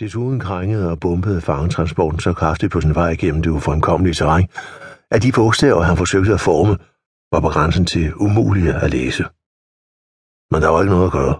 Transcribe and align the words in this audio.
Desuden 0.00 0.40
krængede 0.40 0.90
og 0.90 1.00
bumpede 1.00 1.40
fangetransporten 1.40 2.20
så 2.20 2.32
kraftigt 2.32 2.72
på 2.72 2.80
sin 2.80 2.94
vej 2.94 3.14
gennem 3.14 3.42
det 3.42 3.50
ufremkommelige 3.50 4.14
terræn, 4.14 4.48
at 5.10 5.22
de 5.22 5.32
bogstaver, 5.32 5.82
han 5.82 5.96
forsøgte 5.96 6.34
at 6.34 6.40
forme, 6.40 6.74
var 7.32 7.40
på 7.40 7.48
grænsen 7.48 7.86
til 7.86 8.14
umulige 8.14 8.74
at 8.84 8.90
læse. 8.90 9.24
Men 10.52 10.58
der 10.62 10.68
var 10.68 10.80
ikke 10.82 10.94
noget 10.94 11.06
at 11.10 11.16
gøre. 11.18 11.36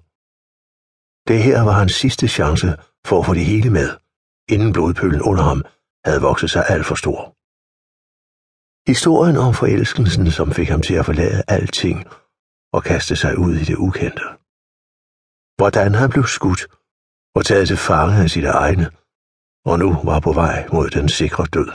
Det 1.29 1.39
her 1.47 1.59
var 1.69 1.73
hans 1.81 1.95
sidste 2.03 2.29
chance 2.29 2.69
for 3.09 3.17
at 3.21 3.27
få 3.27 3.35
det 3.35 3.45
hele 3.53 3.71
med, 3.71 3.89
inden 4.55 4.73
blodpølen 4.73 5.23
under 5.23 5.43
ham 5.51 5.61
havde 6.07 6.21
vokset 6.29 6.51
sig 6.51 6.65
alt 6.69 6.87
for 6.87 6.95
stor. 7.03 7.21
Historien 8.91 9.37
om 9.47 9.55
forelskelsen, 9.55 10.31
som 10.39 10.49
fik 10.59 10.69
ham 10.69 10.83
til 10.83 10.95
at 11.01 11.07
forlade 11.09 11.43
alting 11.49 11.99
og 12.77 12.81
kaste 12.91 13.17
sig 13.23 13.33
ud 13.39 13.55
i 13.63 13.65
det 13.71 13.77
ukendte. 13.87 14.25
Hvordan 15.59 15.95
han 16.01 16.11
blev 16.11 16.25
skudt 16.37 16.63
og 17.35 17.45
taget 17.45 17.69
til 17.69 17.77
fange 17.77 18.23
af 18.23 18.31
sine 18.31 18.49
egne, 18.49 18.87
og 19.65 19.79
nu 19.79 19.97
var 20.05 20.21
på 20.21 20.33
vej 20.33 20.69
mod 20.73 20.91
den 20.91 21.09
sikre 21.09 21.45
død. 21.45 21.71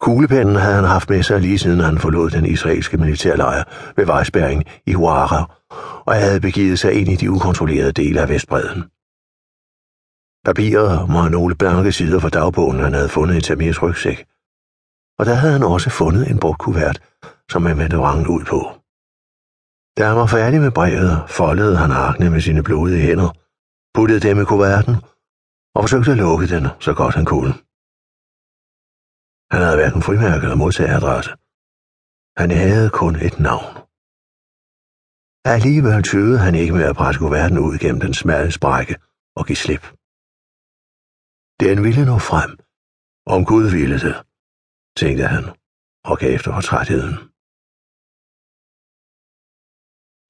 Kuglepennen 0.00 0.56
havde 0.56 0.74
han 0.74 0.84
haft 0.84 1.10
med 1.10 1.22
sig 1.22 1.40
lige 1.40 1.58
siden 1.58 1.80
han 1.80 1.98
forlod 1.98 2.30
den 2.30 2.46
israelske 2.46 2.96
militærlejr 2.96 3.64
ved 3.96 4.06
vejsbæring 4.06 4.64
i 4.86 4.92
Huara, 4.92 5.42
og 6.06 6.14
havde 6.14 6.40
begivet 6.40 6.78
sig 6.78 6.92
ind 6.92 7.08
i 7.08 7.16
de 7.16 7.30
ukontrollerede 7.30 7.92
dele 7.92 8.20
af 8.20 8.28
Vestbreden. 8.28 8.82
Papiret 10.44 11.08
var 11.14 11.28
nogle 11.28 11.54
blanke 11.54 11.92
sider 11.92 12.20
fra 12.20 12.28
dagbogen, 12.28 12.80
han 12.80 12.94
havde 12.94 13.08
fundet 13.08 13.36
i 13.36 13.40
Tamirs 13.40 13.82
rygsæk, 13.82 14.26
og 15.18 15.26
der 15.26 15.34
havde 15.34 15.52
han 15.52 15.62
også 15.62 15.90
fundet 15.90 16.30
en 16.30 16.38
brugt 16.38 16.58
kuvert, 16.58 16.98
som 17.50 17.66
han 17.66 17.78
vendte 17.78 17.98
rangen 17.98 18.26
ud 18.26 18.44
på. 18.44 18.83
Da 19.96 20.02
han 20.08 20.16
var 20.16 20.28
færdig 20.36 20.60
med 20.60 20.72
brevet, 20.78 21.14
foldede 21.38 21.76
han 21.82 21.90
arkene 22.04 22.30
med 22.30 22.40
sine 22.46 22.62
blodige 22.68 23.04
hænder, 23.06 23.30
puttede 23.94 24.24
dem 24.28 24.36
i 24.42 24.44
kuverten 24.50 24.94
og 25.74 25.80
forsøgte 25.84 26.10
at 26.14 26.20
lukke 26.24 26.46
den, 26.54 26.64
så 26.86 26.92
godt 27.00 27.14
han 27.18 27.26
kunne. 27.32 27.52
Han 29.52 29.60
havde 29.64 29.78
hverken 29.80 30.02
frimærke 30.06 30.44
eller 30.46 30.62
modtageradresse. 30.62 31.30
Han 32.40 32.50
havde 32.50 32.90
kun 33.00 33.14
et 33.28 33.36
navn. 33.48 33.72
Alligevel 35.54 36.02
tøvede 36.02 36.38
han 36.46 36.54
ikke 36.54 36.74
med 36.78 36.84
at 36.90 36.96
presse 36.96 37.18
kuverten 37.18 37.58
ud 37.58 37.74
gennem 37.82 38.00
den 38.00 38.14
smalle 38.14 38.52
sprække 38.58 38.94
og 39.38 39.46
give 39.46 39.62
slip. 39.64 39.84
Den 41.64 41.76
ville 41.84 42.04
nå 42.10 42.16
frem, 42.30 42.50
om 43.34 43.40
Gud 43.44 43.66
ville 43.76 43.98
det, 44.04 44.16
tænkte 45.00 45.24
han 45.34 45.44
og 46.04 46.18
gav 46.18 46.34
efter 46.34 46.50
for 46.52 46.60
trætheden. 46.60 47.33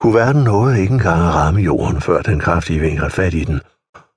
Kuverten 0.00 0.42
nåede 0.44 0.80
ikke 0.80 0.92
engang 0.92 1.20
at 1.28 1.34
ramme 1.34 1.60
jorden, 1.60 2.00
før 2.00 2.22
den 2.22 2.40
kraftige 2.40 2.80
vind 2.80 2.98
havde 2.98 3.10
fat 3.10 3.34
i 3.34 3.44
den, 3.44 3.60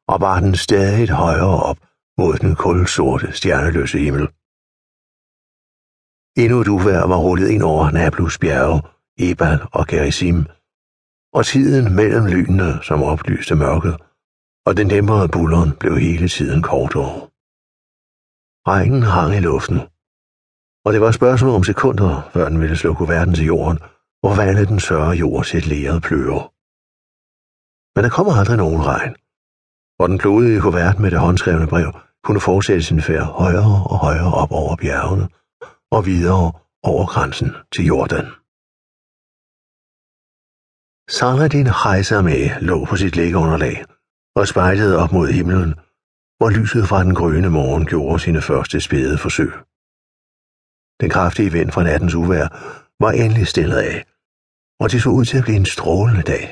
og 0.07 0.19
bar 0.19 0.39
den 0.39 0.55
stadig 0.55 1.09
højere 1.09 1.63
op 1.69 1.77
mod 2.17 2.33
den 2.43 2.55
kulsorte, 2.55 3.27
stjerneløse 3.33 3.97
himmel. 3.99 4.27
Endnu 6.41 6.57
et 6.61 6.67
uvær 6.67 7.01
var 7.11 7.19
rullet 7.25 7.49
ind 7.49 7.63
over 7.63 7.91
Nablus 7.91 8.37
bjerge, 8.39 8.81
Ebal 9.19 9.59
og 9.71 9.87
Gerizim, 9.87 10.45
og 11.33 11.45
tiden 11.45 11.95
mellem 11.95 12.25
lynene, 12.25 12.83
som 12.83 13.03
oplyste 13.03 13.55
mørket, 13.55 13.95
og 14.65 14.77
den 14.77 14.87
dæmrede 14.87 15.29
bulleren 15.35 15.71
blev 15.79 15.97
hele 15.97 16.27
tiden 16.27 16.61
kortere. 16.61 17.13
Regnen 18.67 19.03
hang 19.03 19.35
i 19.35 19.39
luften, 19.39 19.79
og 20.85 20.93
det 20.93 21.01
var 21.01 21.09
et 21.09 21.19
spørgsmål 21.21 21.51
om 21.55 21.63
sekunder, 21.63 22.29
før 22.33 22.49
den 22.49 22.61
ville 22.61 22.77
slå 22.77 22.93
kuverten 22.93 23.33
til 23.33 23.45
jorden, 23.45 23.79
hvor 24.21 24.35
vandet 24.35 24.67
den 24.67 24.79
sørre 24.79 25.15
jord 25.23 25.43
sit 25.43 25.65
leret 25.67 25.81
læret 25.81 26.03
pløver. 26.03 26.43
Men 27.95 28.03
der 28.03 28.11
kommer 28.15 28.33
aldrig 28.39 28.57
nogen 28.57 28.83
regn, 28.91 29.13
og 29.99 30.09
den 30.09 30.17
blodige 30.17 30.61
kuvert 30.61 30.99
med 30.99 31.11
det 31.11 31.19
håndskrevne 31.19 31.67
brev 31.67 31.89
kunne 32.23 32.41
fortsætte 32.49 32.83
sin 32.83 33.01
færd 33.01 33.27
højere 33.41 33.75
og 33.91 33.97
højere 34.05 34.33
op 34.41 34.51
over 34.51 34.75
bjergene 34.75 35.27
og 35.91 36.05
videre 36.05 36.51
over 36.83 37.05
grænsen 37.13 37.49
til 37.73 37.85
Jordan. 37.85 38.27
Saladin 41.09 41.69
med 42.29 42.61
lå 42.61 42.85
på 42.85 42.95
sit 42.95 43.15
lægeunderlag 43.15 43.85
og 44.35 44.47
spejlede 44.47 44.97
op 45.03 45.11
mod 45.11 45.27
himlen, 45.27 45.73
hvor 46.37 46.49
lyset 46.49 46.87
fra 46.87 47.03
den 47.03 47.15
grønne 47.15 47.49
morgen 47.49 47.85
gjorde 47.85 48.19
sine 48.19 48.41
første 48.41 48.81
spæde 48.81 49.17
forsøg. 49.17 49.51
Den 51.01 51.09
kraftige 51.09 51.51
vind 51.51 51.71
fra 51.71 51.83
nattens 51.83 52.15
uvær 52.15 52.47
var 53.03 53.11
endelig 53.11 53.47
stillet 53.47 53.77
af, 53.77 53.95
og 54.81 54.91
det 54.91 55.01
så 55.01 55.09
ud 55.09 55.25
til 55.25 55.37
at 55.37 55.43
blive 55.43 55.57
en 55.57 55.73
strålende 55.75 56.25
dag. 56.33 56.45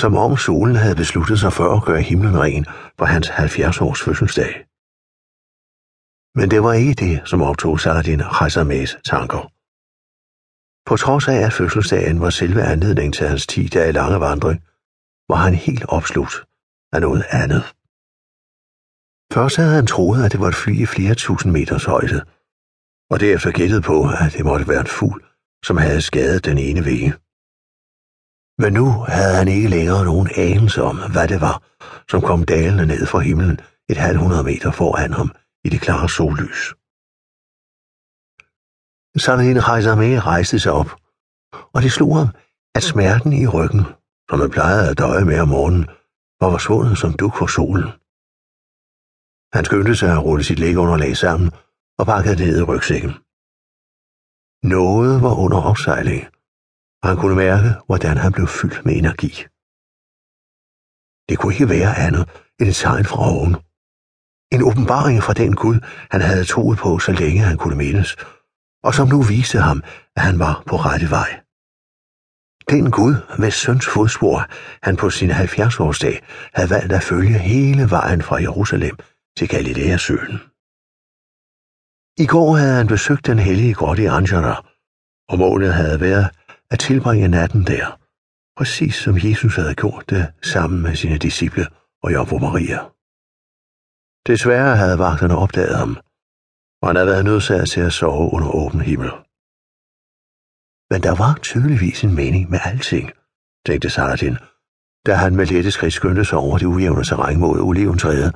Som 0.00 0.12
om 0.24 0.36
solen 0.36 0.76
havde 0.76 1.00
besluttet 1.02 1.38
sig 1.40 1.52
for 1.52 1.68
at 1.76 1.84
gøre 1.88 2.02
himlen 2.10 2.40
ren 2.44 2.64
på 2.98 3.04
hans 3.04 3.26
70-års 3.30 4.00
fødselsdag. 4.04 4.52
Men 6.38 6.50
det 6.50 6.60
var 6.62 6.72
ikke 6.72 6.94
det, 7.04 7.28
som 7.30 7.42
optog 7.42 7.80
Saladin 7.80 8.22
Khazamehs 8.36 8.92
tanker. 9.12 9.42
På 10.88 10.96
trods 10.96 11.28
af, 11.28 11.38
at 11.46 11.52
fødselsdagen 11.52 12.20
var 12.20 12.30
selve 12.30 12.62
anledningen 12.62 13.12
til 13.12 13.28
hans 13.28 13.46
10 13.46 13.66
dage 13.66 13.92
lange 13.92 14.20
vandring, 14.20 14.58
var 15.30 15.40
han 15.46 15.54
helt 15.54 15.84
opslugt 15.88 16.34
af 16.92 17.00
noget 17.00 17.24
andet. 17.30 17.62
Først 19.32 19.56
havde 19.56 19.74
han 19.74 19.86
troet, 19.86 20.24
at 20.24 20.32
det 20.32 20.40
var 20.40 20.48
et 20.48 20.54
fly 20.54 20.74
i 20.82 20.86
flere 20.86 21.14
tusind 21.14 21.52
meters 21.52 21.84
højde, 21.84 22.18
og 23.10 23.20
derefter 23.20 23.50
gættet 23.50 23.82
på, 23.82 23.96
at 24.24 24.32
det 24.32 24.44
måtte 24.44 24.68
være 24.68 24.80
en 24.80 24.86
fugl, 24.86 25.24
som 25.64 25.76
havde 25.76 26.02
skadet 26.02 26.44
den 26.44 26.58
ene 26.58 26.84
vinge. 26.84 27.12
Men 28.62 28.72
nu 28.72 28.86
havde 29.16 29.36
han 29.36 29.48
ikke 29.48 29.68
længere 29.68 30.04
nogen 30.04 30.28
anelse 30.36 30.82
om, 30.82 30.96
hvad 31.12 31.28
det 31.28 31.40
var, 31.40 31.56
som 32.10 32.20
kom 32.20 32.44
dalende 32.44 32.86
ned 32.86 33.06
fra 33.06 33.18
himlen 33.18 33.60
et 33.88 33.96
halvt 33.96 34.20
hundrede 34.20 34.44
meter 34.44 34.70
foran 34.70 35.12
ham 35.12 35.30
i 35.64 35.68
det 35.68 35.80
klare 35.80 36.08
sollys. 36.08 36.74
Saladin 39.24 39.56
med 39.98 40.26
rejste 40.26 40.58
sig 40.58 40.72
op, 40.72 40.90
og 41.74 41.82
det 41.82 41.92
slog 41.92 42.16
ham, 42.16 42.28
at 42.74 42.82
smerten 42.82 43.32
i 43.32 43.46
ryggen, 43.46 43.84
som 44.30 44.40
han 44.40 44.50
plejede 44.50 44.90
at 44.90 44.98
døje 44.98 45.24
med 45.24 45.40
om 45.40 45.48
morgenen, 45.48 45.84
var 46.40 46.50
forsvundet 46.50 46.98
som 46.98 47.12
duk 47.12 47.34
for 47.38 47.46
solen. 47.46 47.88
Han 49.56 49.64
skyndte 49.64 49.96
sig 49.96 50.12
at 50.12 50.24
rulle 50.24 50.44
sit 50.44 50.58
lægunderlag 50.58 51.16
sammen 51.16 51.50
og 51.98 52.06
pakkede 52.06 52.36
det 52.36 52.46
ned 52.46 52.58
i 52.60 52.68
rygsækken. 52.70 53.12
Noget 54.74 55.22
var 55.22 55.34
under 55.44 55.60
opsejling, 55.70 56.22
og 57.02 57.06
han 57.08 57.16
kunne 57.18 57.36
mærke, 57.36 57.70
hvordan 57.86 58.16
han 58.16 58.32
blev 58.32 58.46
fyldt 58.58 58.84
med 58.86 58.94
energi. 58.96 59.32
Det 61.28 61.38
kunne 61.38 61.54
ikke 61.54 61.68
være 61.68 61.92
andet 62.06 62.24
end 62.60 62.68
et 62.68 62.76
tegn 62.76 63.04
fra 63.04 63.20
oven. 63.32 63.52
En 64.54 64.62
åbenbaring 64.68 65.22
fra 65.22 65.38
den 65.42 65.54
Gud, 65.62 65.78
han 66.10 66.20
havde 66.20 66.44
troet 66.44 66.78
på, 66.78 66.98
så 66.98 67.12
længe 67.12 67.42
han 67.50 67.58
kunne 67.58 67.76
mindes, 67.76 68.16
og 68.86 68.94
som 68.94 69.08
nu 69.08 69.22
viste 69.22 69.58
ham, 69.58 69.82
at 70.16 70.22
han 70.22 70.38
var 70.38 70.62
på 70.66 70.76
rette 70.76 71.10
vej. 71.10 71.30
Den 72.70 72.90
Gud, 72.90 73.14
med 73.38 73.50
søns 73.50 73.86
fodspor, 73.86 74.38
han 74.82 74.96
på 74.96 75.10
sin 75.10 75.30
70-årsdag 75.30 76.16
havde 76.54 76.70
valgt 76.70 76.92
at 76.92 77.02
følge 77.02 77.38
hele 77.38 77.90
vejen 77.90 78.22
fra 78.22 78.36
Jerusalem 78.36 78.96
til 79.36 79.48
Galileasøen. 79.48 80.40
I 82.18 82.26
går 82.26 82.56
havde 82.56 82.74
han 82.74 82.86
besøgt 82.86 83.26
den 83.26 83.38
hellige 83.38 83.74
grotte 83.74 84.02
i 84.02 84.06
Angera, 84.06 84.54
og 85.28 85.38
målet 85.38 85.74
havde 85.74 86.00
været 86.00 86.26
at 86.70 86.78
tilbringe 86.78 87.28
natten 87.28 87.62
der, 87.66 87.86
præcis 88.56 88.94
som 88.94 89.14
Jesus 89.26 89.56
havde 89.56 89.74
gjort 89.74 90.10
det 90.10 90.32
sammen 90.42 90.82
med 90.82 90.94
sine 90.96 91.18
disciple 91.18 91.66
og 92.02 92.12
Jomfru 92.12 92.38
Maria. 92.38 92.78
Desværre 94.26 94.76
havde 94.76 94.98
vagterne 94.98 95.36
opdaget 95.36 95.76
ham, 95.78 95.92
og 96.82 96.88
han 96.88 96.96
havde 96.96 97.12
været 97.12 97.24
nødsaget 97.24 97.70
til 97.70 97.80
at 97.80 97.92
sove 97.92 98.32
under 98.34 98.48
åben 98.48 98.80
himmel. 98.80 99.10
Men 100.90 101.00
der 101.06 101.14
var 101.22 101.38
tydeligvis 101.42 102.04
en 102.04 102.14
mening 102.14 102.50
med 102.50 102.60
alting, 102.64 103.06
tænkte 103.66 103.90
Saladin, 103.90 104.36
da 105.06 105.14
han 105.14 105.36
med 105.36 105.46
lette 105.46 105.70
skridt 105.70 105.92
skyndte 105.92 106.24
sig 106.24 106.38
over 106.38 106.58
det 106.58 106.66
ujævne 106.66 107.04
terræn 107.04 107.40
mod 107.40 107.60
oliventræet, 107.60 108.30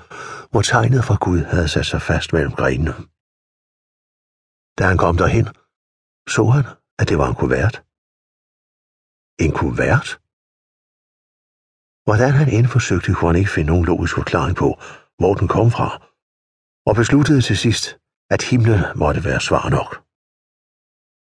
hvor 0.51 0.63
tegnet 0.63 1.05
fra 1.05 1.17
Gud 1.21 1.41
havde 1.53 1.69
sat 1.69 1.87
sig 1.87 2.03
fast 2.03 2.33
mellem 2.33 2.53
grenene. 2.53 2.95
Da 4.81 4.85
han 4.93 4.99
kom 5.05 5.17
derhen, 5.23 5.47
så 6.35 6.43
han, 6.55 6.65
at 7.01 7.09
det 7.09 7.19
var 7.21 7.29
en 7.29 7.39
kuvert. 7.41 7.77
En 9.45 9.53
kuvert? 9.61 10.09
Hvordan 12.07 12.33
han 12.41 12.49
end 12.57 12.67
forsøgte, 12.77 13.15
kunne 13.15 13.31
han 13.31 13.41
ikke 13.41 13.55
finde 13.57 13.71
nogen 13.73 13.87
logisk 13.93 14.15
forklaring 14.15 14.57
på, 14.63 14.69
hvor 15.19 15.35
den 15.41 15.49
kom 15.57 15.69
fra, 15.77 15.89
og 16.89 16.95
besluttede 17.01 17.43
til 17.49 17.57
sidst, 17.65 17.85
at 18.35 18.43
himlen 18.51 18.83
måtte 19.03 19.25
være 19.29 19.41
svar 19.49 19.67
nok. 19.79 19.91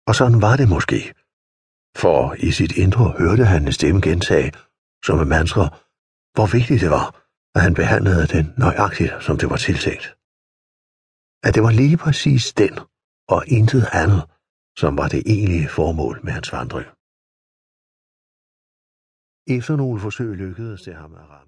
Og 0.09 0.15
sådan 0.21 0.41
var 0.47 0.56
det 0.61 0.69
måske, 0.75 1.00
for 2.03 2.21
i 2.49 2.50
sit 2.59 2.73
indre 2.83 3.06
hørte 3.21 3.45
han 3.53 3.62
en 3.67 3.77
stemme 3.79 4.00
gentage, 4.09 4.53
som 5.06 5.17
en 5.21 5.29
mantra, 5.37 5.65
hvor 6.35 6.47
vigtigt 6.56 6.81
det 6.85 6.91
var, 6.99 7.06
at 7.56 7.61
han 7.67 7.75
behandlede 7.81 8.27
den 8.35 8.47
nøjagtigt, 8.62 9.12
som 9.27 9.35
det 9.41 9.50
var 9.53 9.61
tiltænkt. 9.67 10.06
At 11.47 11.55
det 11.55 11.62
var 11.67 11.73
lige 11.83 11.99
præcis 12.05 12.45
den, 12.62 12.75
og 13.35 13.41
intet 13.57 13.85
andet, 13.93 14.23
som 14.81 14.93
var 15.01 15.09
det 15.09 15.23
egentlige 15.35 15.69
formål 15.69 16.21
med 16.25 16.33
hans 16.33 16.53
vandring. 16.53 16.89
Efter 19.57 19.77
nogle 19.77 20.01
forsøg 20.01 20.31
lykkedes 20.37 20.83
det 20.83 20.95
ham 20.95 21.15
at 21.15 21.21
ramme. 21.21 21.35